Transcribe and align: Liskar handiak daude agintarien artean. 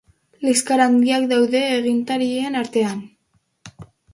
Liskar 0.45 0.81
handiak 0.85 1.27
daude 1.35 1.61
agintarien 1.75 2.59
artean. 2.65 3.07